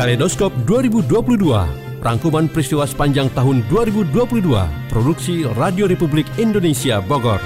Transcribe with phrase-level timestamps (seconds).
[0.00, 1.44] Kaleidoskop 2022.
[2.00, 4.40] Rangkuman peristiwa sepanjang tahun 2022.
[4.88, 7.36] Produksi Radio Republik Indonesia Bogor.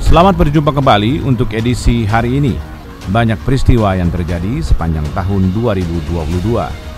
[0.00, 2.69] Selamat berjumpa kembali untuk edisi hari ini.
[3.10, 6.14] Banyak peristiwa yang terjadi sepanjang tahun 2022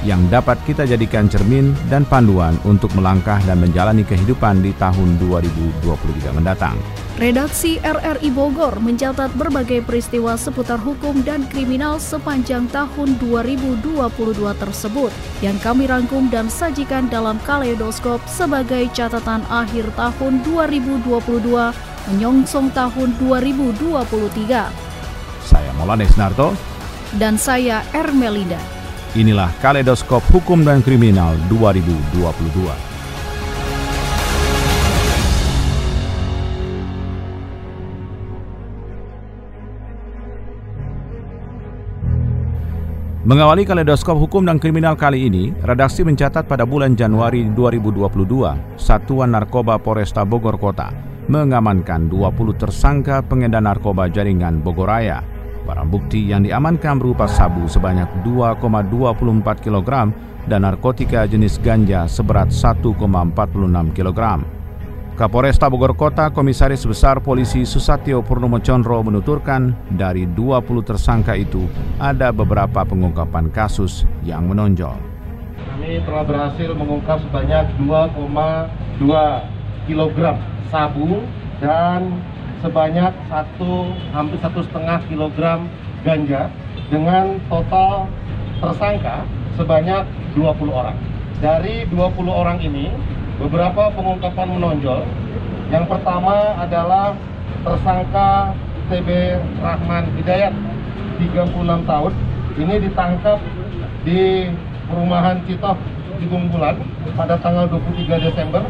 [0.04, 6.36] yang dapat kita jadikan cermin dan panduan untuk melangkah dan menjalani kehidupan di tahun 2023
[6.36, 6.76] mendatang.
[7.16, 14.12] Redaksi RRI Bogor mencatat berbagai peristiwa seputar hukum dan kriminal sepanjang tahun 2022
[14.60, 21.08] tersebut yang kami rangkum dan sajikan dalam kaleidoskop sebagai catatan akhir tahun 2022
[22.12, 24.91] menyongsong tahun 2023.
[25.42, 26.54] Saya Maulana Narto
[27.18, 28.58] dan saya Ermelinda.
[29.12, 32.92] Inilah Kaleidoskop Hukum dan Kriminal 2022.
[43.22, 48.10] Mengawali kaleidoskop hukum dan kriminal kali ini, redaksi mencatat pada bulan Januari 2022,
[48.74, 55.22] Satuan Narkoba Polresta Bogor Kota mengamankan 20 tersangka pengedar narkoba jaringan Bogoraya
[55.62, 60.10] Barang bukti yang diamankan berupa sabu sebanyak 2,24 kg
[60.50, 62.98] dan narkotika jenis ganja seberat 1,46
[63.94, 64.20] kg.
[65.12, 71.68] Kapolresta Bogor Kota Komisaris Besar Polisi Susatyo Purnomo Chondro menuturkan dari 20 tersangka itu
[72.02, 74.98] ada beberapa pengungkapan kasus yang menonjol.
[75.62, 79.04] Kami telah berhasil mengungkap sebanyak 2,2
[79.86, 80.18] kg
[80.72, 81.22] sabu
[81.62, 82.18] dan
[82.62, 85.66] sebanyak satu hampir satu setengah kilogram
[86.06, 86.46] ganja
[86.88, 88.06] dengan total
[88.62, 89.26] tersangka
[89.58, 90.06] sebanyak
[90.38, 90.96] 20 orang.
[91.42, 92.86] Dari 20 orang ini,
[93.42, 95.02] beberapa pengungkapan menonjol.
[95.74, 97.18] Yang pertama adalah
[97.66, 98.54] tersangka
[98.86, 99.08] TB
[99.58, 100.54] Rahman Hidayat,
[101.18, 102.12] 36 tahun.
[102.62, 103.38] Ini ditangkap
[104.06, 104.46] di
[104.86, 105.74] perumahan Citoh
[106.20, 106.78] di Bungkulan
[107.18, 108.62] pada tanggal 23 Desember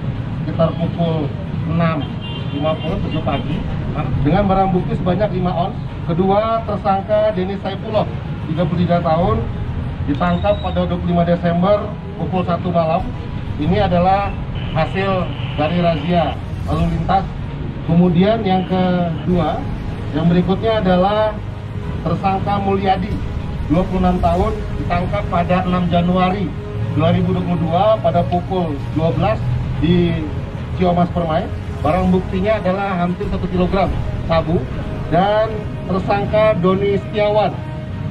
[0.42, 1.28] sekitar pukul
[1.68, 3.56] 6.50 pagi
[4.24, 5.76] dengan barang bukti sebanyak 5 ons.
[6.08, 8.08] Kedua, tersangka Denis Saipullah,
[8.50, 9.36] 33 tahun,
[10.10, 11.76] ditangkap pada 25 Desember
[12.18, 13.02] pukul 1 malam.
[13.60, 14.32] Ini adalah
[14.72, 15.28] hasil
[15.60, 16.34] dari razia
[16.66, 17.24] lalu lintas.
[17.86, 19.58] Kemudian yang kedua,
[20.14, 21.34] yang berikutnya adalah
[22.02, 23.12] tersangka Mulyadi,
[23.70, 26.46] 26 tahun, ditangkap pada 6 Januari
[26.98, 29.40] 2022 pada pukul 12
[29.80, 30.20] di
[30.76, 31.48] Ciomas Permai
[31.82, 33.90] Barang buktinya adalah hampir satu kilogram
[34.30, 34.62] sabu
[35.10, 35.50] dan
[35.90, 37.50] tersangka Doni Setiawan,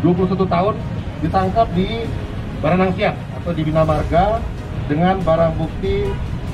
[0.04, 0.76] 21 tahun,
[1.24, 2.04] ditangkap di
[2.60, 4.44] Baranang Siang atau di Bina Marga
[4.92, 6.04] dengan barang bukti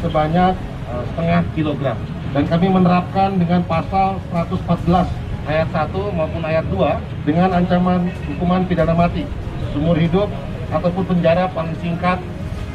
[0.05, 0.53] sebanyak
[0.94, 1.97] uh, setengah kilogram.
[2.38, 5.09] Dan kami menerapkan dengan pasal 114
[5.49, 9.25] ayat 1 maupun ayat 2 dengan ancaman hukuman pidana mati,
[9.73, 10.29] seumur hidup
[10.69, 12.22] ataupun penjara paling singkat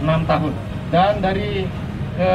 [0.03, 0.53] 6 tahun.
[0.91, 1.70] Dan dari
[2.17, 2.33] ke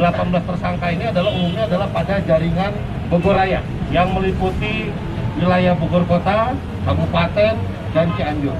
[0.00, 2.72] 18 tersangka ini adalah umumnya adalah pada jaringan
[3.12, 3.60] Bogor Raya
[3.92, 4.88] yang meliputi
[5.36, 7.54] wilayah Bogor Kota, Kabupaten,
[7.92, 8.56] dan Cianjur.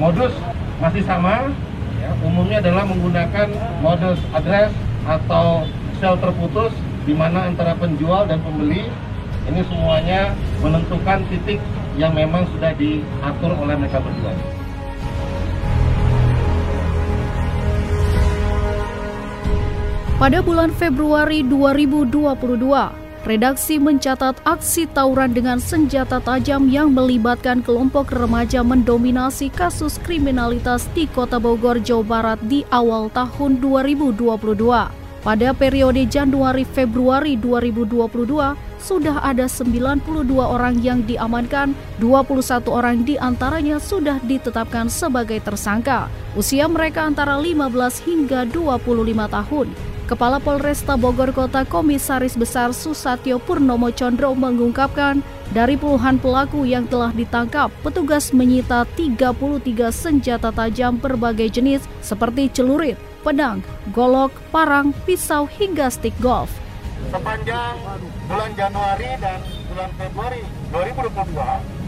[0.00, 0.32] Modus
[0.80, 1.52] masih sama,
[2.00, 3.48] ya, umumnya adalah menggunakan
[3.84, 4.72] modus address
[5.06, 5.66] atau
[6.02, 6.74] sel terputus
[7.06, 8.86] di mana antara penjual dan pembeli
[9.50, 11.58] ini semuanya menentukan titik
[11.98, 14.32] yang memang sudah diatur oleh mereka berdua.
[20.22, 22.14] Pada bulan Februari 2022,
[23.26, 31.10] redaksi mencatat aksi tawuran dengan senjata tajam yang melibatkan kelompok remaja mendominasi kasus kriminalitas di
[31.10, 34.38] Kota Bogor, Jawa Barat di awal tahun 2022.
[35.26, 40.06] Pada periode Januari-Februari 2022, sudah ada 92
[40.38, 46.06] orang yang diamankan, 21 orang di antaranya sudah ditetapkan sebagai tersangka.
[46.38, 49.92] Usia mereka antara 15 hingga 25 tahun.
[50.12, 55.24] Kepala Polresta Bogor Kota Komisaris Besar Susatyo Purnomo Condro mengungkapkan,
[55.56, 63.00] dari puluhan pelaku yang telah ditangkap, petugas menyita 33 senjata tajam berbagai jenis seperti celurit,
[63.24, 63.64] pedang,
[63.96, 66.52] golok, parang, pisau hingga stick golf.
[67.08, 67.80] Sepanjang
[68.28, 69.40] bulan Januari dan
[69.72, 70.44] bulan Februari
[70.76, 71.40] 2022,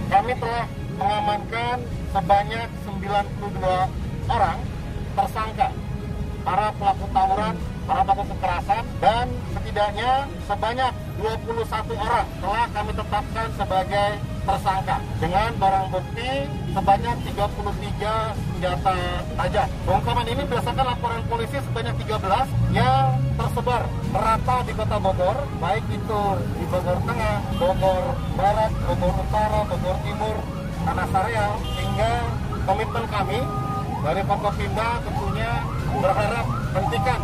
[0.08, 0.64] kami telah
[0.96, 1.76] mengamankan
[2.08, 4.58] sebanyak 92 orang
[5.12, 5.68] tersangka
[6.40, 10.12] para pelaku tawuran para pelaku kekerasan dan setidaknya
[10.48, 14.10] sebanyak 21 orang telah kami tetapkan sebagai
[14.44, 16.30] tersangka dengan barang bukti
[16.76, 18.96] sebanyak 33 senjata
[19.40, 19.68] tajam.
[19.88, 23.82] Pengungkapan ini berdasarkan laporan polisi sebanyak 13 yang tersebar
[24.12, 26.22] merata di kota Bogor, baik itu
[26.60, 28.04] di Bogor Tengah, Bogor
[28.36, 30.36] Barat, Bogor Utara, Bogor Timur,
[30.84, 32.12] Tanah Sareal, sehingga
[32.68, 33.40] komitmen kami
[34.04, 35.52] dari Forkopimda tentunya
[35.96, 36.46] berharap
[36.76, 37.20] hentikan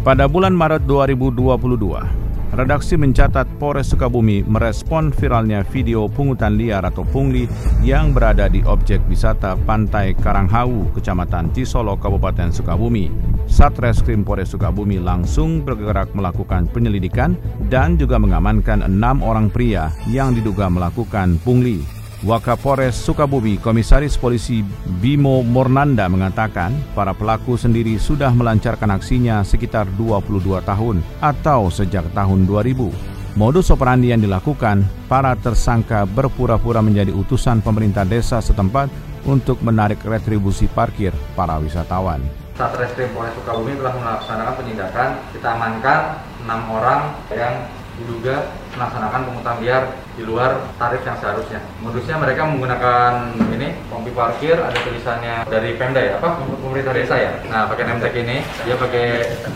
[0.00, 7.44] Pada bulan Maret 2022, redaksi mencatat Polres Sukabumi merespon viralnya video pungutan liar atau pungli
[7.84, 13.29] yang berada di objek wisata Pantai Karanghau, Kecamatan Cisolo, Kabupaten Sukabumi.
[13.50, 17.34] Satreskrim Polres Sukabumi langsung bergerak melakukan penyelidikan
[17.66, 21.82] dan juga mengamankan enam orang pria yang diduga melakukan pungli.
[22.20, 24.60] Wakapolres Sukabumi Komisaris Polisi
[25.00, 32.44] Bimo Mornanda mengatakan para pelaku sendiri sudah melancarkan aksinya sekitar 22 tahun atau sejak tahun
[32.44, 33.10] 2000.
[33.40, 38.90] Modus operandi yang dilakukan, para tersangka berpura-pura menjadi utusan pemerintah desa setempat
[39.24, 42.20] untuk menarik retribusi parkir para wisatawan.
[42.60, 47.64] Satreskrim Polres Sukabumi telah melaksanakan penindakan, kita amankan enam orang yang
[47.96, 49.82] diduga melaksanakan pungutan liar
[50.14, 51.60] di luar tarif yang seharusnya.
[51.80, 53.12] Modusnya mereka menggunakan
[53.56, 57.32] ini kompi parkir ada tulisannya dari Pemda ya, apa pemerintah desa ya.
[57.48, 59.06] Nah pakai nemtek ini dia pakai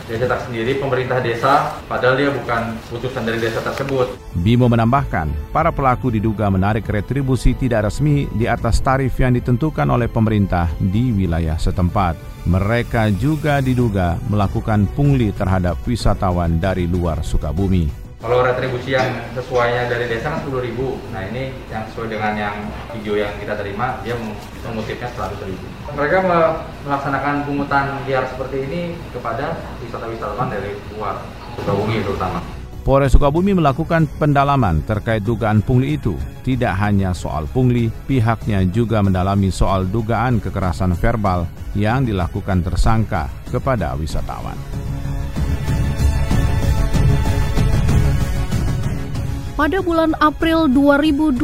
[0.09, 4.17] dia cetak sendiri pemerintah desa, padahal dia bukan putusan dari desa tersebut.
[4.35, 10.11] Bimo menambahkan, para pelaku diduga menarik retribusi tidak resmi di atas tarif yang ditentukan oleh
[10.11, 12.19] pemerintah di wilayah setempat.
[12.45, 18.04] Mereka juga diduga melakukan pungli terhadap wisatawan dari luar Sukabumi.
[18.25, 19.05] Kalau retribusi yang
[19.37, 20.97] sesuainya dari desa kan 10 ribu.
[21.13, 22.57] Nah ini yang sesuai dengan yang
[22.97, 24.17] video yang kita terima, dia
[24.65, 25.61] mengutipnya 100 ribu.
[25.93, 26.25] Mereka
[26.89, 31.21] melaksanakan pungutan liar seperti ini kepada wisata-wisatawan dari luar
[31.61, 32.41] Sukabumi terutama.
[32.81, 36.17] Polres Sukabumi melakukan pendalaman terkait dugaan pungli itu.
[36.49, 41.45] Tidak hanya soal pungli, pihaknya juga mendalami soal dugaan kekerasan verbal
[41.77, 44.57] yang dilakukan tersangka kepada wisatawan.
[49.55, 51.39] Pada bulan April 2022,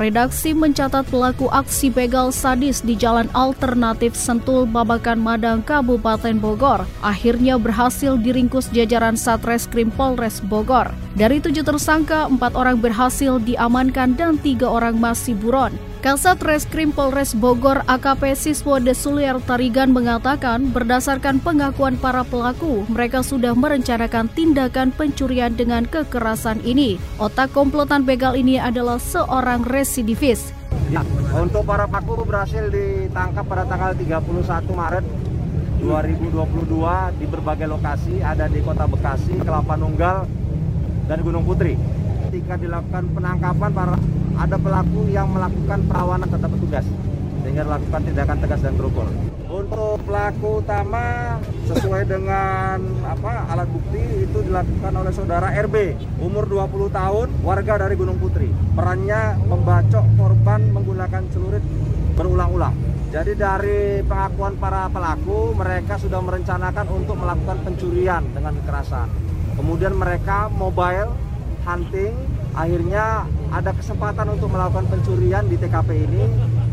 [0.00, 7.60] redaksi mencatat pelaku aksi begal sadis di jalan alternatif Sentul Babakan Madang Kabupaten Bogor akhirnya
[7.60, 10.96] berhasil diringkus jajaran Satreskrim Polres Bogor.
[11.12, 15.76] Dari tujuh tersangka, empat orang berhasil diamankan dan tiga orang masih buron.
[16.04, 23.56] Kasat Reskrim Polres Bogor AKP Siswo Desulier Tarigan mengatakan berdasarkan pengakuan para pelaku, mereka sudah
[23.56, 27.00] merencanakan tindakan pencurian dengan kekerasan ini.
[27.16, 30.52] Otak komplotan begal ini adalah seorang residivis.
[30.92, 31.00] Ya,
[31.32, 35.04] untuk para pelaku berhasil ditangkap pada tanggal 31 Maret
[35.88, 40.28] 2022 di berbagai lokasi, ada di Kota Bekasi, Kelapa Nunggal,
[41.08, 41.80] dan Gunung Putri.
[42.28, 43.96] Ketika dilakukan penangkapan para
[44.38, 46.86] ada pelaku yang melakukan perawanan terhadap petugas
[47.44, 49.06] sehingga dilakukan tindakan tegas dan terukur.
[49.44, 51.36] Untuk pelaku utama
[51.68, 57.94] sesuai dengan apa alat bukti itu dilakukan oleh saudara RB umur 20 tahun warga dari
[57.94, 58.50] Gunung Putri.
[58.74, 61.62] Perannya membacok korban menggunakan celurit
[62.16, 62.74] berulang-ulang.
[63.14, 69.06] Jadi dari pengakuan para pelaku mereka sudah merencanakan untuk melakukan pencurian dengan kekerasan.
[69.54, 71.14] Kemudian mereka mobile
[71.62, 72.10] hunting
[72.54, 76.24] akhirnya ada kesempatan untuk melakukan pencurian di TKP ini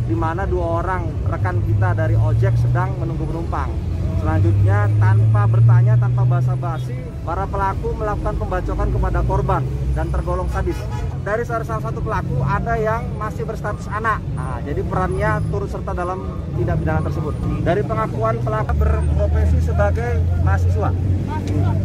[0.06, 3.91] di mana dua orang rekan kita dari ojek sedang menunggu penumpang.
[4.22, 6.94] Selanjutnya tanpa bertanya, tanpa basa-basi,
[7.26, 9.66] para pelaku melakukan pembacokan kepada korban
[9.98, 10.78] dan tergolong sadis.
[11.26, 14.22] Dari salah satu pelaku ada yang masih berstatus anak.
[14.38, 17.34] Nah, jadi perannya turut serta dalam tindak pidana tersebut.
[17.66, 20.90] Dari pengakuan pelaku berprofesi sebagai mahasiswa.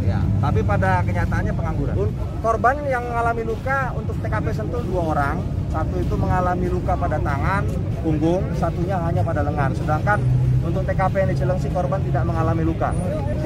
[0.05, 1.97] Ya, tapi pada kenyataannya pengangguran.
[2.45, 5.41] Korban yang mengalami luka untuk TKP Sentul dua orang,
[5.73, 7.65] satu itu mengalami luka pada tangan,
[8.05, 9.73] punggung, satunya hanya pada lengan.
[9.73, 10.21] Sedangkan
[10.67, 12.91] untuk TKP yang di Cilengsi korban tidak mengalami luka.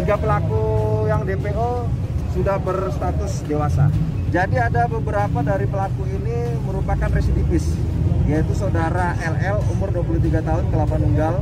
[0.00, 0.64] Tiga pelaku
[1.04, 1.84] yang DPO
[2.32, 3.92] sudah berstatus dewasa.
[4.32, 7.76] Jadi ada beberapa dari pelaku ini merupakan residivis,
[8.24, 11.34] yaitu saudara LL umur 23 tahun Kelapa Nunggal.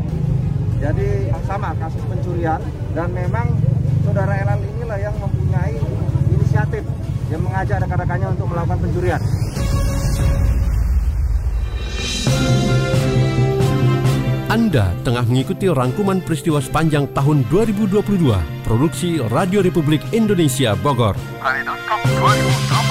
[0.78, 2.62] Jadi sama kasus pencurian
[2.96, 3.46] dan memang
[4.02, 5.76] saudara LL inilah yang mempunyai
[6.32, 6.82] inisiatif
[7.28, 9.20] yang mengajak rekan-rekannya untuk melakukan pencurian.
[14.48, 18.32] Anda tengah mengikuti rangkuman peristiwa sepanjang tahun 2022,
[18.64, 21.12] produksi Radio Republik Indonesia Bogor.
[21.44, 22.87] 2022.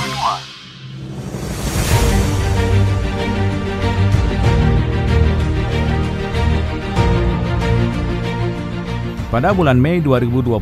[9.38, 10.58] Pada bulan Mei 2022,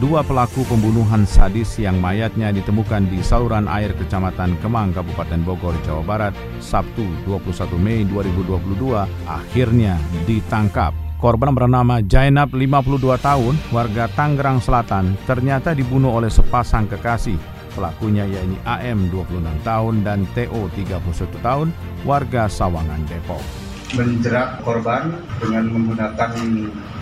[0.00, 6.00] dua pelaku pembunuhan sadis yang mayatnya ditemukan di saluran air Kecamatan Kemang, Kabupaten Bogor, Jawa
[6.00, 10.96] Barat, Sabtu 21 Mei 2022 akhirnya ditangkap.
[11.20, 17.36] Korban bernama Jainab 52 tahun, warga Tangerang Selatan, ternyata dibunuh oleh sepasang kekasih.
[17.76, 21.04] Pelakunya yakni AM 26 tahun dan TO 31
[21.44, 21.68] tahun,
[22.08, 23.59] warga Sawangan Depok
[23.94, 25.10] menjerat korban
[25.42, 26.32] dengan menggunakan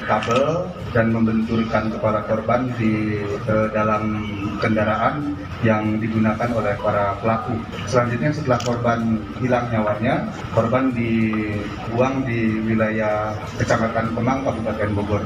[0.08, 0.64] kabel
[0.96, 4.24] dan membenturkan kepala korban di ke dalam
[4.56, 7.60] kendaraan yang digunakan oleh para pelaku.
[7.84, 15.22] Selanjutnya setelah korban hilang nyawanya, korban dibuang di wilayah Kecamatan Kemang, Kabupaten Bogor.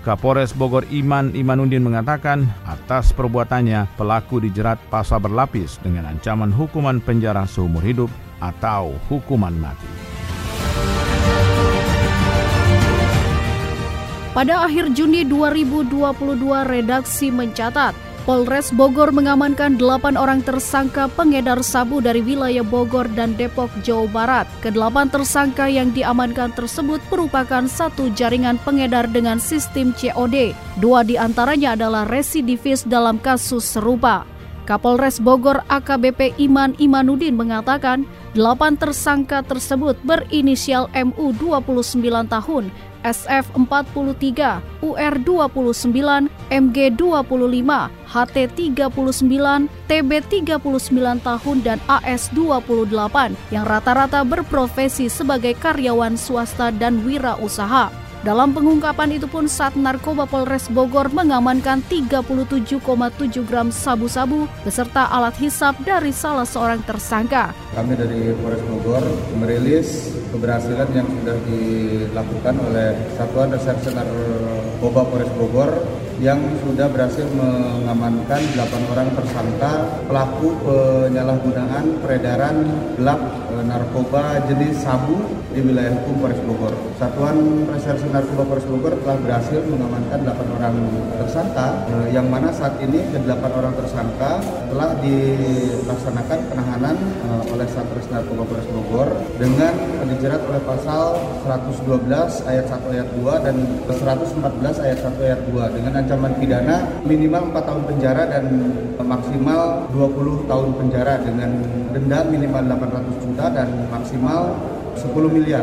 [0.00, 7.44] Kapolres Bogor Iman Imanudin mengatakan atas perbuatannya pelaku dijerat pasal berlapis dengan ancaman hukuman penjara
[7.44, 8.08] seumur hidup
[8.40, 10.09] atau hukuman mati.
[14.30, 15.90] Pada akhir Juni 2022
[16.62, 23.74] redaksi mencatat Polres Bogor mengamankan 8 orang tersangka pengedar sabu dari wilayah Bogor dan Depok,
[23.82, 24.46] Jawa Barat.
[24.62, 30.54] Kedelapan tersangka yang diamankan tersebut merupakan satu jaringan pengedar dengan sistem COD.
[30.78, 34.22] Dua di antaranya adalah residivis dalam kasus serupa.
[34.70, 38.06] Kapolres Bogor AKBP Iman Imanudin mengatakan,
[38.38, 41.98] delapan tersangka tersebut berinisial MU 29
[42.30, 42.70] tahun
[43.02, 52.94] SF 43, UR 29, MG 25, HT 39, TB 39 tahun dan AS 28
[53.50, 57.99] yang rata-rata berprofesi sebagai karyawan swasta dan wirausaha.
[58.20, 62.76] Dalam pengungkapan itu pun saat Narkoba Polres Bogor mengamankan 37,7
[63.48, 67.56] gram sabu-sabu beserta alat hisap dari salah seorang tersangka.
[67.72, 69.00] Kami dari Polres Bogor
[69.40, 75.72] merilis keberhasilan yang sudah dilakukan oleh Satuan Reserse Narkoba Polres Bogor
[76.20, 82.56] yang sudah berhasil mengamankan 8 orang tersangka pelaku penyalahgunaan peredaran
[83.00, 85.16] gelap e, narkoba jenis sabu
[85.56, 86.76] di wilayah hukum Polres Bogor.
[87.00, 90.76] Satuan Reserse Narkoba Polres Bogor telah berhasil mengamankan 8 orang
[91.24, 98.04] tersangka e, yang mana saat ini ke-8 orang tersangka telah dilaksanakan penahanan e, oleh Satres
[98.12, 99.08] Narkoba Polres Bogor
[99.40, 99.72] dengan
[100.04, 101.16] dijerat oleh pasal
[101.48, 102.12] 112
[102.44, 103.56] ayat 1 ayat 2 dan
[103.88, 106.76] 114 ayat 1 ayat 2 dengan ancaman pidana
[107.06, 108.44] minimal 4 tahun penjara dan
[108.98, 111.50] maksimal 20 tahun penjara dengan
[111.94, 114.58] denda minimal 800 juta dan maksimal
[114.98, 115.62] 10 miliar.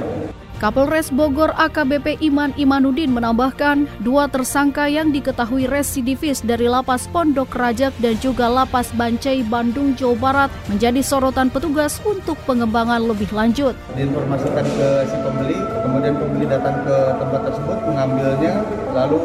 [0.57, 7.93] Kapolres Bogor AKBP Iman Imanudin menambahkan dua tersangka yang diketahui residivis dari Lapas Pondok Rajak
[8.01, 13.77] dan juga Lapas Bancai Bandung Jawa Barat menjadi sorotan petugas untuk pengembangan lebih lanjut.
[13.93, 18.53] Diinformasikan ke si pembeli, kemudian pembeli datang ke tempat tersebut mengambilnya,
[18.97, 19.17] lalu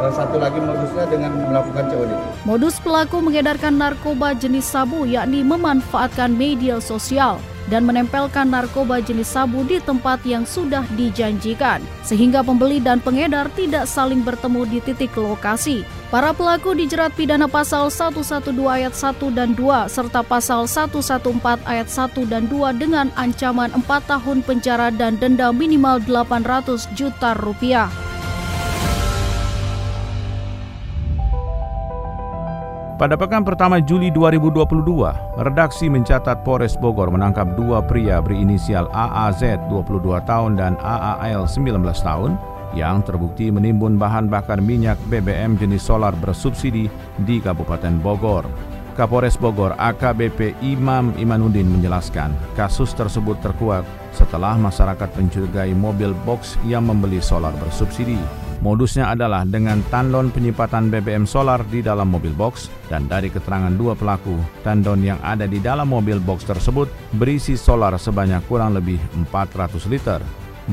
[0.00, 2.10] eh, satu lagi modusnya dengan melakukan COD.
[2.48, 7.36] Modus pelaku mengedarkan narkoba jenis sabu yakni memanfaatkan media sosial
[7.68, 13.84] dan menempelkan narkoba jenis sabu di tempat yang sudah dijanjikan, sehingga pembeli dan pengedar tidak
[13.84, 15.84] saling bertemu di titik lokasi.
[16.08, 22.24] Para pelaku dijerat pidana pasal 112 ayat 1 dan 2 serta pasal 114 ayat 1
[22.24, 28.07] dan 2 dengan ancaman 4 tahun penjara dan denda minimal 800 juta rupiah.
[32.98, 34.82] Pada pekan pertama Juli 2022,
[35.38, 42.34] redaksi mencatat Polres Bogor menangkap dua pria berinisial AAZ 22 tahun dan AAL 19 tahun
[42.74, 46.90] yang terbukti menimbun bahan bakar minyak BBM jenis solar bersubsidi
[47.22, 48.42] di Kabupaten Bogor.
[48.98, 56.90] Kapolres Bogor AKBP Imam Imanudin menjelaskan kasus tersebut terkuat setelah masyarakat mencurigai mobil box yang
[56.90, 58.47] membeli solar bersubsidi.
[58.58, 63.94] Modusnya adalah dengan tandon penyipatan BBM solar di dalam mobil box dan dari keterangan dua
[63.94, 64.34] pelaku,
[64.66, 68.98] tandon yang ada di dalam mobil box tersebut berisi solar sebanyak kurang lebih
[69.30, 70.18] 400 liter.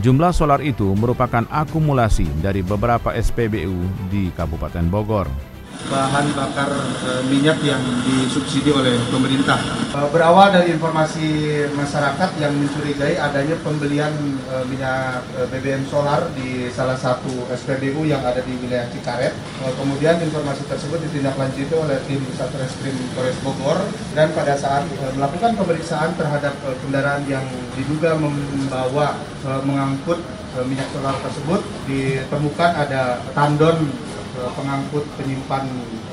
[0.02, 5.55] Jumlah solar itu merupakan akumulasi dari beberapa SPBU di Kabupaten Bogor
[5.86, 6.70] bahan bakar
[7.06, 9.60] e, minyak yang disubsidi oleh pemerintah.
[9.94, 11.28] E, berawal dari informasi
[11.78, 14.12] masyarakat yang mencurigai adanya pembelian
[14.50, 15.22] e, minyak
[15.54, 19.34] BBM solar di salah satu SPBU yang ada di wilayah Cikaret.
[19.78, 23.78] Kemudian informasi tersebut ditindaklanjuti oleh tim Satreskrim Polres Bogor
[24.18, 27.46] dan pada saat melakukan pemeriksaan terhadap kendaraan yang
[27.78, 29.18] diduga membawa
[29.64, 30.18] mengangkut
[30.64, 33.92] minyak solar tersebut ditemukan ada tandon
[34.56, 35.66] pengangkut penyimpan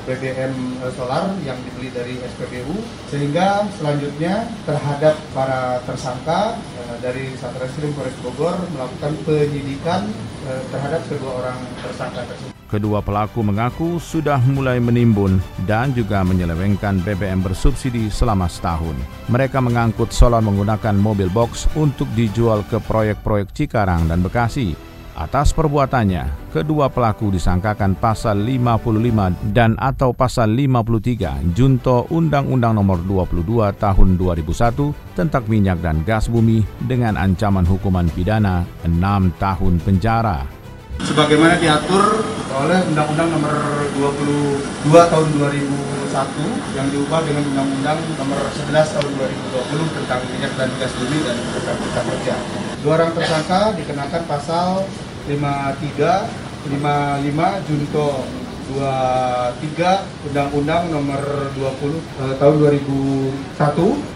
[0.03, 0.53] BBM
[0.83, 2.75] eh, solar yang dibeli dari SPBU
[3.07, 10.07] sehingga selanjutnya terhadap para tersangka eh, dari Satreskrim Polres Bogor melakukan penyidikan
[10.47, 12.51] eh, terhadap kedua orang tersangka tersebut.
[12.73, 15.37] Kedua pelaku mengaku sudah mulai menimbun
[15.69, 18.97] dan juga menyelewengkan BBM bersubsidi selama setahun.
[19.29, 24.92] Mereka mengangkut solar menggunakan mobil box untuk dijual ke proyek-proyek Cikarang dan Bekasi.
[25.13, 33.77] Atas perbuatannya, kedua pelaku disangkakan pasal 55 dan atau pasal 53 Junto Undang-Undang Nomor 22
[33.77, 38.97] Tahun 2001 tentang minyak dan gas bumi dengan ancaman hukuman pidana 6
[39.37, 40.63] tahun penjara
[41.01, 43.55] sebagaimana diatur oleh Undang-Undang Nomor
[43.97, 50.93] 22 Tahun 2001 yang diubah dengan Undang-Undang Nomor 11 Tahun 2020 tentang minyak dan gas
[50.97, 51.77] bumi dan program
[52.17, 52.62] kerja.
[52.83, 54.83] Dua orang tersangka dikenakan pasal
[55.31, 58.27] 53 55 junto
[58.75, 61.23] 23 Undang-Undang Nomor
[61.55, 63.55] 20 eh, tahun 2001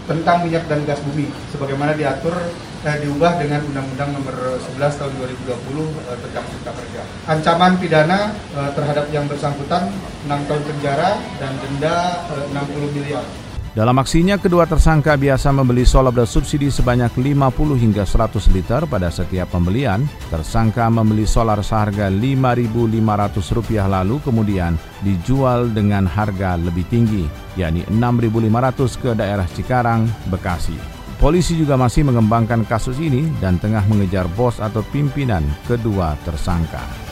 [0.04, 2.36] tentang minyak dan gas bumi sebagaimana diatur
[2.84, 7.02] eh, diubah dengan Undang-Undang Nomor 11 tahun 2020 eh, tentang Cipta Kerja.
[7.24, 9.88] Ancaman pidana eh, terhadap yang bersangkutan
[10.28, 11.96] 6 tahun penjara dan denda
[12.36, 13.47] eh, 60 miliar.
[13.78, 19.54] Dalam aksinya, kedua tersangka biasa membeli solar bersubsidi sebanyak 50 hingga 100 liter pada setiap
[19.54, 20.02] pembelian.
[20.34, 24.74] Tersangka membeli solar seharga Rp5.500 lalu kemudian
[25.06, 30.74] dijual dengan harga lebih tinggi, yakni Rp6.500 ke daerah Cikarang, Bekasi.
[31.22, 37.07] Polisi juga masih mengembangkan kasus ini dan tengah mengejar bos atau pimpinan kedua tersangka.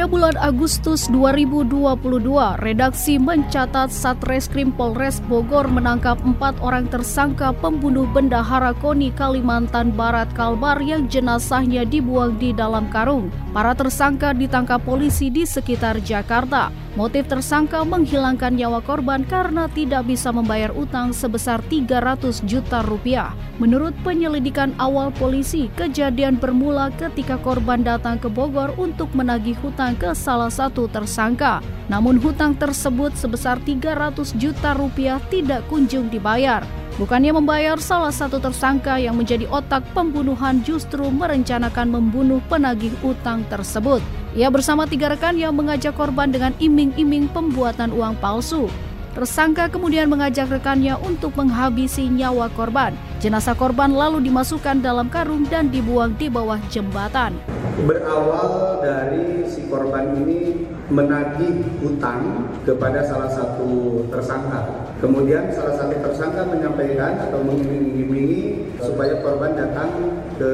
[0.00, 2.24] Pada bulan Agustus 2022,
[2.64, 10.80] redaksi mencatat Satreskrim Polres Bogor menangkap empat orang tersangka pembunuh bendahara Koni Kalimantan Barat Kalbar
[10.80, 13.28] yang jenazahnya dibuang di dalam karung.
[13.52, 16.72] Para tersangka ditangkap polisi di sekitar Jakarta.
[16.98, 23.30] Motif tersangka menghilangkan nyawa korban karena tidak bisa membayar utang sebesar 300 juta rupiah.
[23.62, 30.12] Menurut penyelidikan awal polisi, kejadian bermula ketika korban datang ke Bogor untuk menagih hutang ke
[30.12, 31.64] salah satu tersangka.
[31.90, 36.62] Namun hutang tersebut sebesar 300 juta rupiah tidak kunjung dibayar.
[37.00, 44.04] Bukannya membayar salah satu tersangka yang menjadi otak pembunuhan justru merencanakan membunuh penagih utang tersebut.
[44.36, 48.68] Ia bersama tiga rekan yang mengajak korban dengan iming-iming pembuatan uang palsu.
[49.10, 52.94] Tersangka kemudian mengajak rekannya untuk menghabisi nyawa korban.
[53.18, 57.34] Jenazah korban lalu dimasukkan dalam karung dan dibuang di bawah jembatan.
[57.80, 64.90] Berawal dari si korban ini menagih utang kepada salah satu tersangka.
[65.00, 69.90] Kemudian salah satu tersangka menyampaikan atau mengiming-imingi supaya korban datang
[70.36, 70.52] ke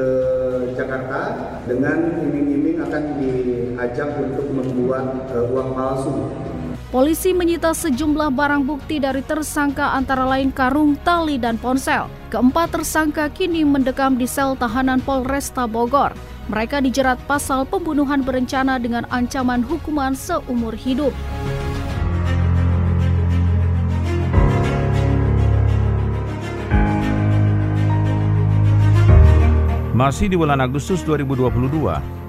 [0.77, 1.35] Jakarta
[1.65, 6.13] dengan iming-iming akan diajak untuk membuat uh, uang palsu.
[6.87, 12.07] Polisi menyita sejumlah barang bukti dari tersangka antara lain karung, tali, dan ponsel.
[12.31, 16.15] Keempat tersangka kini mendekam di sel tahanan Polresta Bogor.
[16.47, 21.11] Mereka dijerat pasal pembunuhan berencana dengan ancaman hukuman seumur hidup.
[29.91, 31.51] Masih di bulan Agustus 2022,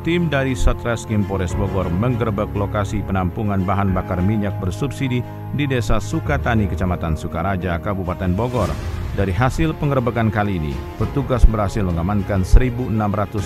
[0.02, 5.22] tim dari Satreskrim Polres Bogor menggerebek lokasi penampungan bahan bakar minyak bersubsidi
[5.54, 8.72] di Desa Sukatani, Kecamatan Sukaraja, Kabupaten Bogor.
[9.18, 12.94] Dari hasil penggerebekan kali ini, petugas berhasil mengamankan 1.600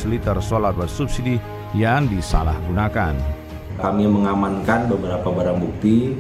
[0.05, 1.41] liter solar bersubsidi
[1.73, 3.17] yang disalahgunakan.
[3.81, 6.13] Kami mengamankan beberapa barang bukti,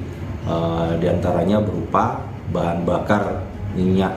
[0.49, 3.45] uh, di antaranya berupa bahan bakar
[3.77, 4.17] minyak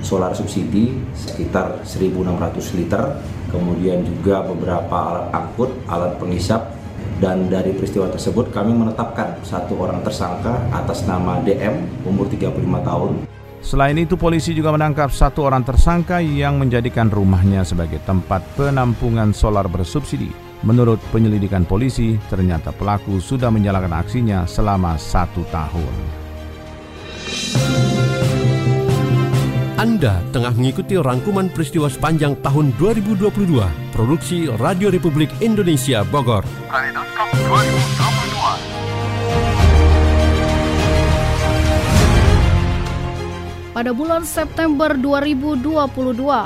[0.00, 3.20] solar subsidi sekitar 1.600 liter,
[3.52, 6.72] kemudian juga beberapa alat angkut, alat penghisap,
[7.20, 13.29] dan dari peristiwa tersebut kami menetapkan satu orang tersangka atas nama DM umur 35 tahun.
[13.60, 19.68] Selain itu, polisi juga menangkap satu orang tersangka yang menjadikan rumahnya sebagai tempat penampungan solar
[19.68, 20.32] bersubsidi.
[20.64, 26.20] Menurut penyelidikan polisi, ternyata pelaku sudah menjalankan aksinya selama satu tahun.
[29.80, 33.32] Anda tengah mengikuti rangkuman peristiwa sepanjang tahun 2022
[33.96, 38.29] Produksi Radio Republik Indonesia Bogor Kaleidoskop 2022
[43.80, 45.64] Pada bulan September 2022,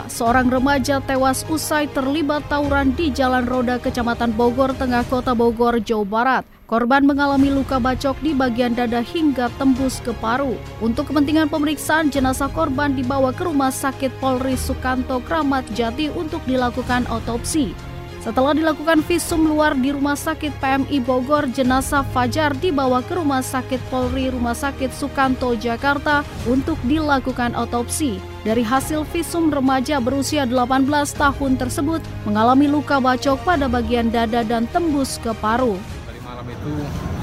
[0.06, 6.06] seorang remaja tewas usai terlibat tawuran di Jalan Roda Kecamatan Bogor, Tengah Kota Bogor, Jawa
[6.06, 6.44] Barat.
[6.70, 10.54] Korban mengalami luka bacok di bagian dada hingga tembus ke paru.
[10.78, 17.02] Untuk kepentingan pemeriksaan, jenazah korban dibawa ke Rumah Sakit Polri Sukanto Kramat Jati untuk dilakukan
[17.10, 17.93] otopsi.
[18.24, 23.76] Setelah dilakukan visum luar di Rumah Sakit PMI Bogor, jenazah Fajar dibawa ke Rumah Sakit
[23.92, 28.16] Polri Rumah Sakit Sukanto Jakarta untuk dilakukan otopsi.
[28.40, 30.88] Dari hasil visum remaja berusia 18
[31.20, 35.76] tahun tersebut mengalami luka bacok pada bagian dada dan tembus ke paru.
[36.08, 36.72] Tadi malam itu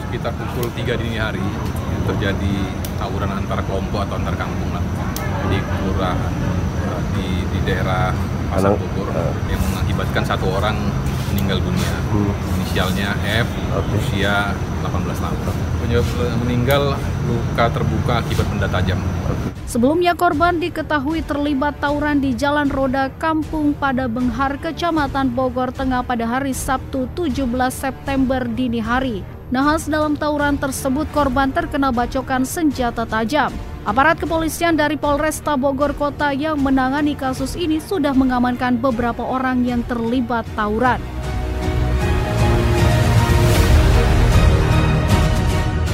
[0.05, 1.41] sekitar pukul 3 dini hari
[2.05, 2.53] terjadi
[3.01, 4.85] tawuran antar kelompok atau antar kampung lah.
[5.49, 6.33] Jadi kelurahan
[7.17, 8.13] di, di daerah
[8.51, 9.07] Pasar Bogor
[9.47, 10.75] yang mengakibatkan satu orang
[11.31, 11.93] meninggal dunia.
[12.59, 13.47] Inisialnya F,
[13.95, 14.51] usia
[14.83, 15.39] 18 tahun.
[15.79, 16.07] Penyebab
[16.43, 16.99] meninggal
[17.31, 18.99] luka terbuka akibat benda tajam.
[19.71, 26.27] Sebelumnya korban diketahui terlibat tawuran di Jalan Roda Kampung pada Benghar, Kecamatan Bogor Tengah pada
[26.27, 29.23] hari Sabtu 17 September dini hari.
[29.47, 33.55] Nahas dalam tawuran tersebut korban terkena bacokan senjata tajam.
[33.81, 39.81] Aparat kepolisian dari Polresta Bogor Kota yang menangani kasus ini sudah mengamankan beberapa orang yang
[39.89, 41.01] terlibat tawuran.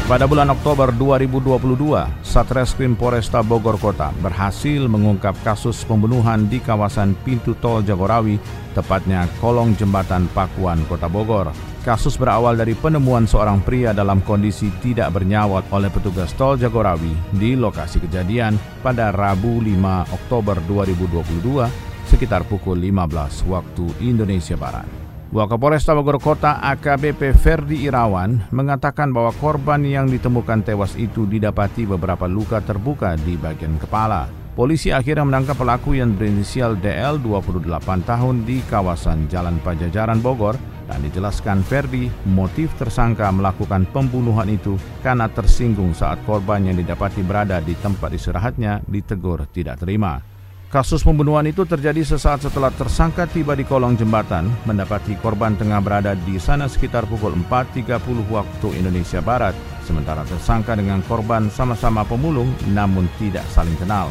[0.03, 7.55] Pada bulan Oktober 2022, Satreskrim Polresta Bogor Kota berhasil mengungkap kasus pembunuhan di kawasan pintu
[7.55, 8.35] tol Jagorawi,
[8.75, 11.55] tepatnya kolong jembatan Pakuan, Kota Bogor.
[11.87, 17.55] Kasus berawal dari penemuan seorang pria dalam kondisi tidak bernyawa oleh petugas tol Jagorawi di
[17.55, 24.83] lokasi kejadian pada Rabu 5 Oktober 2022 sekitar pukul 15 waktu Indonesia Barat.
[25.31, 32.27] Wakapolresta Bogor Kota AKBP Ferdi Irawan mengatakan bahwa korban yang ditemukan tewas itu didapati beberapa
[32.27, 34.46] luka terbuka di bagian kepala.
[34.57, 37.69] Polisi akhirnya menangkap pelaku yang berinisial DL 28
[38.09, 40.57] tahun di kawasan Jalan Pajajaran Bogor
[40.89, 44.73] dan dijelaskan Ferdi motif tersangka melakukan pembunuhan itu
[45.05, 50.25] karena tersinggung saat korban yang didapati berada di tempat istirahatnya ditegur tidak terima.
[50.73, 56.17] Kasus pembunuhan itu terjadi sesaat setelah tersangka tiba di kolong jembatan, mendapati korban tengah berada
[56.17, 57.93] di sana sekitar pukul 4.30
[58.33, 59.53] waktu Indonesia Barat,
[59.85, 64.09] sementara tersangka dengan korban sama-sama pemulung namun tidak saling kenal.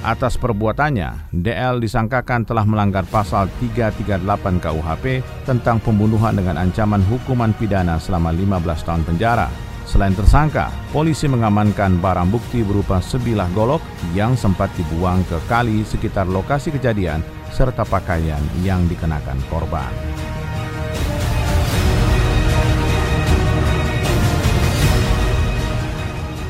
[0.00, 4.24] Atas perbuatannya, DL disangkakan telah melanggar pasal 338
[4.56, 9.52] KUHP tentang pembunuhan dengan ancaman hukuman pidana selama 15 tahun penjara.
[9.84, 13.84] Selain tersangka, polisi mengamankan barang bukti berupa sebilah golok
[14.16, 17.20] yang sempat dibuang ke kali sekitar lokasi kejadian
[17.52, 19.92] serta pakaian yang dikenakan korban.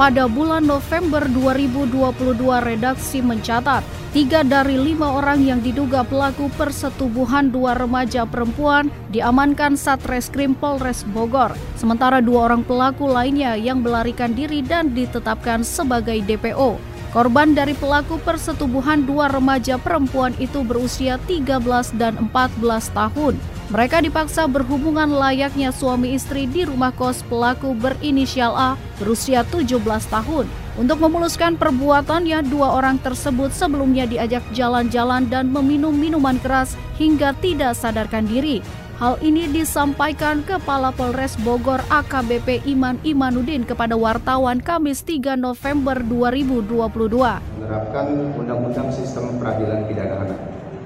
[0.00, 3.84] Pada bulan November 2022, redaksi mencatat
[4.16, 11.52] tiga dari lima orang yang diduga pelaku persetubuhan dua remaja perempuan diamankan Satreskrim Polres Bogor.
[11.76, 16.80] Sementara dua orang pelaku lainnya yang melarikan diri dan ditetapkan sebagai DPO.
[17.10, 21.58] Korban dari pelaku persetubuhan dua remaja perempuan itu berusia 13
[21.98, 22.62] dan 14
[22.94, 23.34] tahun.
[23.70, 30.46] Mereka dipaksa berhubungan layaknya suami istri di rumah kos pelaku berinisial A berusia 17 tahun.
[30.78, 37.74] Untuk memuluskan perbuatannya, dua orang tersebut sebelumnya diajak jalan-jalan dan meminum minuman keras hingga tidak
[37.74, 38.62] sadarkan diri.
[39.00, 47.08] Hal ini disampaikan Kepala Polres Bogor AKBP Iman Imanuddin kepada wartawan Kamis 3 November 2022.
[47.08, 50.40] Menerapkan Undang-Undang Sistem Peradilan Pidana Anak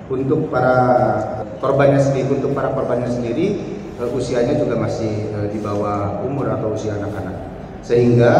[0.06, 0.78] untuk para
[1.58, 3.58] korbannya sendiri untuk para korbannya sendiri
[3.98, 7.34] uh, usianya juga masih uh, di bawah umur atau usia anak-anak
[7.82, 8.30] sehingga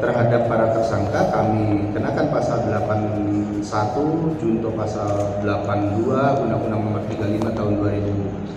[0.00, 7.74] terhadap para tersangka kami kenakan pasal 81 junto pasal 82 Undang-Undang Nomor 35 Tahun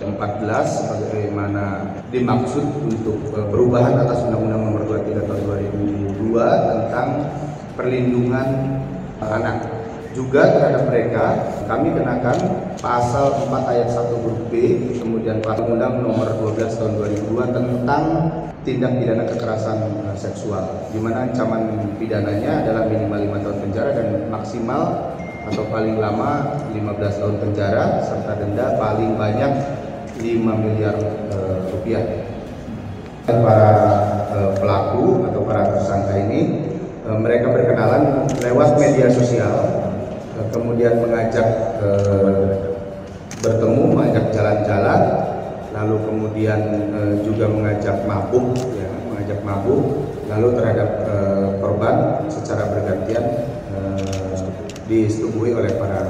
[0.64, 1.64] sebagaimana
[2.08, 5.42] dimaksud untuk uh, perubahan atas Undang-Undang Nomor 23 Tahun
[6.16, 7.08] 2002 tentang
[7.76, 8.48] perlindungan
[9.20, 9.73] anak
[10.14, 11.24] juga terhadap mereka
[11.66, 12.38] kami kenakan
[12.78, 14.54] pasal 4 ayat 1 huruf B
[15.02, 16.92] kemudian pasal undang nomor 12 tahun
[17.34, 18.04] 2002 tentang
[18.62, 19.78] tindak pidana kekerasan
[20.14, 24.82] seksual di mana ancaman pidananya adalah minimal 5 tahun penjara dan maksimal
[25.44, 29.52] atau paling lama 15 tahun penjara serta denda paling banyak
[30.16, 30.96] 5 miliar
[31.28, 31.36] e,
[31.68, 32.04] rupiah.
[33.24, 33.72] Para
[34.32, 36.64] e, pelaku atau para tersangka ini
[37.04, 39.83] e, mereka berkenalan lewat media sosial
[40.50, 41.48] kemudian mengajak
[41.82, 42.48] eh,
[43.44, 45.00] bertemu, mengajak jalan-jalan,
[45.74, 46.60] lalu kemudian
[46.94, 49.82] eh, juga mengajak mabuk, ya, mengajak mabuk,
[50.32, 51.96] lalu terhadap eh, korban
[52.32, 53.24] secara bergantian
[53.74, 54.38] eh,
[54.88, 56.00] disetubuhi oleh para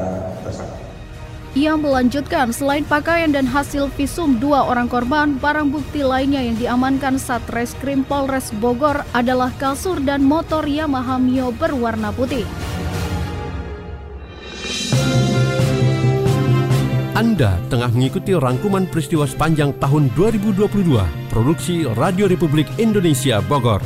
[0.47, 0.83] tersangka.
[1.55, 7.15] Ia melanjutkan, selain pakaian dan hasil visum dua orang korban, barang bukti lainnya yang diamankan
[7.15, 12.43] Satreskrim Polres Bogor adalah kasur dan motor Yamaha Mio berwarna putih.
[17.15, 20.99] Anda tengah mengikuti rangkuman peristiwa sepanjang tahun 2022
[21.31, 23.79] produksi Radio Republik Indonesia Bogor.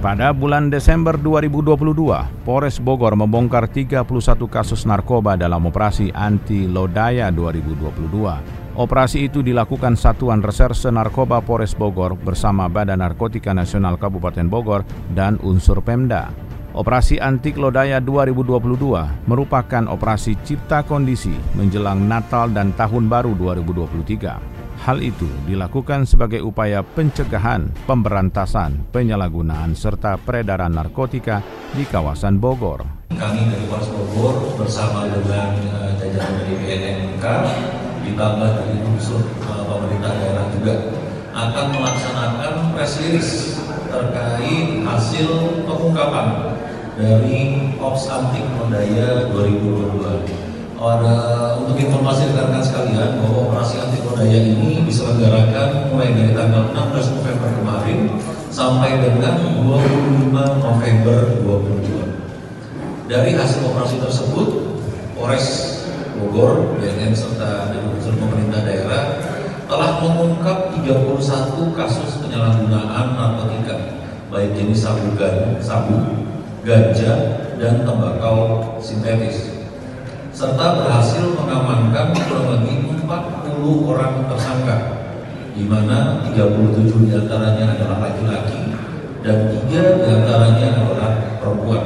[0.00, 4.04] Pada bulan Desember 2022, Polres Bogor membongkar 31
[4.48, 8.59] kasus narkoba dalam operasi anti Lodaya 2022.
[8.78, 15.42] Operasi itu dilakukan Satuan Reserse Narkoba Polres Bogor bersama Badan Narkotika Nasional Kabupaten Bogor dan
[15.42, 16.30] unsur Pemda.
[16.70, 24.86] Operasi Anti Lodaya 2022 merupakan operasi cipta kondisi menjelang Natal dan Tahun Baru 2023.
[24.86, 31.42] Hal itu dilakukan sebagai upaya pencegahan, pemberantasan, penyalahgunaan serta peredaran narkotika
[31.74, 32.86] di kawasan Bogor.
[33.12, 37.26] Kami dari Polres Bogor bersama dengan uh, jajaran dari BNNK
[38.04, 40.74] ditambah dari unsur uh, pemerintah daerah juga
[41.30, 45.28] akan melaksanakan press release terkait hasil
[45.66, 46.56] pengungkapan
[46.98, 54.80] dari Ops Antik Modaya 2022 Uh, untuk informasi rekan-rekan sekalian bahwa operasi anti kodaya ini
[54.88, 58.16] diselenggarakan mulai dari tanggal 16 November kemarin
[58.48, 63.12] sampai dengan 25 November 2022.
[63.12, 64.48] Dari hasil operasi tersebut,
[65.12, 65.69] Polres
[66.20, 69.16] Bogor, BNN serta unsur pemerintah daerah
[69.64, 71.24] telah mengungkap 31
[71.72, 73.76] kasus penyalahgunaan narkotika
[74.28, 75.16] baik jenis sabu,
[75.64, 75.96] sabu,
[76.62, 79.60] ganja, dan tembakau sintetis
[80.30, 84.76] serta berhasil mengamankan kurang lebih 40 orang tersangka
[85.52, 88.72] di mana 37 di antaranya adalah laki-laki
[89.20, 91.10] dan tiga di antaranya adalah
[91.42, 91.84] perempuan.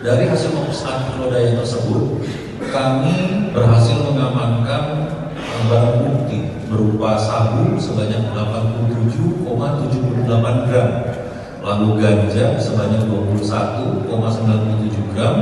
[0.00, 2.24] Dari hasil pemeriksaan lodaya tersebut,
[2.72, 5.10] kami berhasil mengamankan
[5.66, 10.88] barang bukti berupa sabu sebanyak 87,78 gram,
[11.62, 15.36] lalu ganja sebanyak 21,97 gram,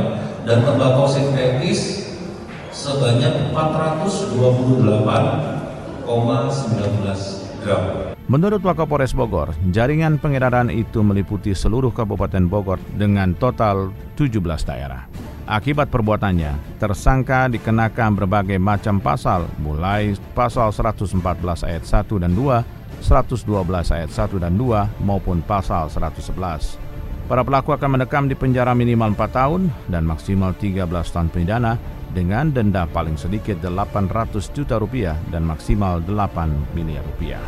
[0.49, 2.09] dan tembakau sintetis
[2.73, 6.09] sebanyak 428,19
[7.61, 8.08] gram.
[8.29, 13.89] Menurut Wakapolres Bogor, jaringan pengedaran itu meliputi seluruh Kabupaten Bogor dengan total
[14.21, 15.09] 17 daerah.
[15.49, 21.17] Akibat perbuatannya, tersangka dikenakan berbagai macam pasal, mulai pasal 114
[21.65, 26.77] ayat 1 dan 2, 112 ayat 1 dan 2, maupun pasal 111.
[27.33, 31.81] Para pelaku akan mendekam di penjara minimal 4 tahun dan maksimal 13 tahun pidana
[32.13, 37.41] dengan denda paling sedikit 800 juta rupiah dan maksimal 8 miliar rupiah.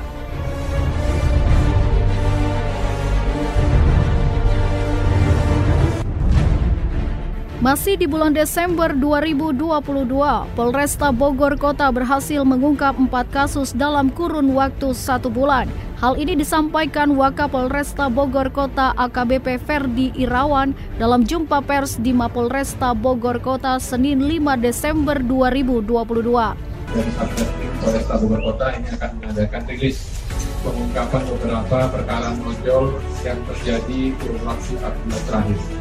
[7.60, 10.08] Masih di bulan Desember 2022,
[10.56, 15.68] Polresta Bogor Kota berhasil mengungkap empat kasus dalam kurun waktu satu bulan.
[16.00, 23.36] Hal ini disampaikan Wakapolresta Bogor Kota AKBP Ferdi Irawan dalam jumpa pers di Mapolresta Bogor
[23.44, 25.84] Kota Senin 5 Desember 2022.
[26.96, 27.12] Dari
[27.76, 30.08] Polresta Bogor Kota ini akan mengadakan rilis
[30.64, 35.79] pengungkapan beberapa perkara menonjol yang terjadi kurun waktu satu bulan terakhir.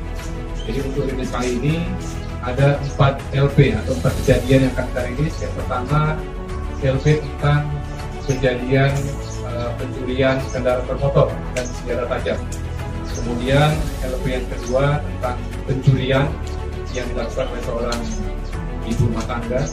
[0.68, 1.76] Jadi untuk rilis kali ini
[2.44, 5.36] ada empat LP atau empat kejadian yang akan kita rilis.
[5.44, 6.00] Yang pertama
[6.80, 7.62] LP tentang
[8.24, 8.92] kejadian
[9.50, 12.40] Eh, pencurian kendaraan bermotor dan senjata tajam.
[13.12, 13.74] Kemudian
[14.06, 16.26] LP yang kedua tentang pencurian
[16.94, 18.00] yang dilakukan oleh seorang
[18.86, 19.66] ibu rumah tangga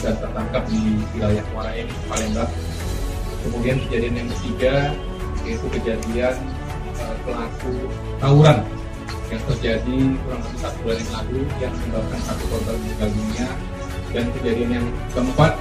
[0.00, 2.50] dan tertangkap di wilayah Muara Enim, Palembang.
[3.44, 4.74] Kemudian kejadian yang ketiga
[5.46, 6.34] yaitu kejadian
[6.98, 7.76] uh, pelaku
[8.18, 8.58] tawuran
[9.32, 13.48] yang terjadi kurang lebih satu bulan yang lalu yang menyebabkan satu korban meninggal dunia.
[14.14, 15.52] Dan kejadian yang keempat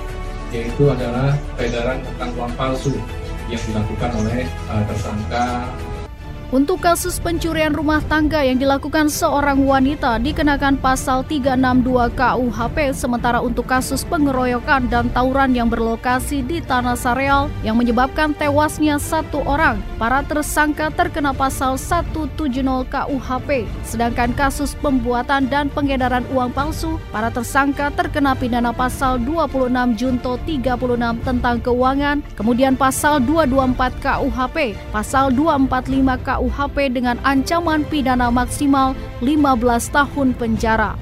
[0.53, 2.93] yaitu adalah peredaran tentang uang palsu
[3.51, 5.69] yang dilakukan oleh uh, tersangka
[6.53, 13.65] untuk kasus pencurian rumah tangga yang dilakukan seorang wanita dikenakan pasal 362 KUHP sementara untuk
[13.65, 19.81] kasus pengeroyokan dan tawuran yang berlokasi di Tanah Sareal yang menyebabkan tewasnya satu orang.
[19.97, 23.65] Para tersangka terkena pasal 170 KUHP.
[23.81, 31.25] Sedangkan kasus pembuatan dan pengedaran uang palsu, para tersangka terkena pidana pasal 26 Junto 36
[31.25, 38.91] tentang keuangan, kemudian pasal 224 KUHP, pasal 245 KUHP KUHP dengan ancaman pidana maksimal
[39.23, 40.99] 15 tahun penjara.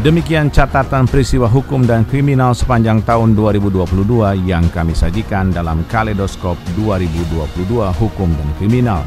[0.00, 7.68] Demikian catatan peristiwa hukum dan kriminal sepanjang tahun 2022 yang kami sajikan dalam Kaleidoskop 2022
[8.00, 9.04] Hukum dan Kriminal.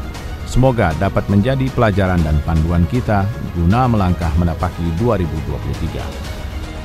[0.54, 3.26] Semoga dapat menjadi pelajaran dan panduan kita
[3.58, 5.98] guna melangkah menapaki 2023.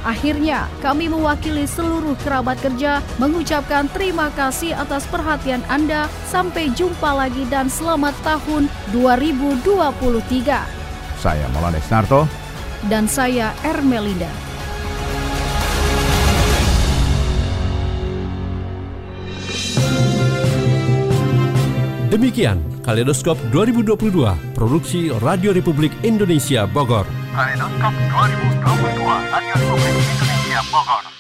[0.02, 6.10] Akhirnya, kami mewakili seluruh kerabat kerja mengucapkan terima kasih atas perhatian Anda.
[6.26, 9.62] Sampai jumpa lagi dan selamat tahun 2023.
[11.22, 12.26] Saya Maulana Desnarto
[12.90, 14.34] Dan saya Ermelinda.
[22.10, 27.06] Demikian Kaleidoskop 2022, produksi Radio Republik Indonesia Bogor.
[27.38, 31.19] Kaleidoskop 2022, Radio Republik Indonesia Bogor.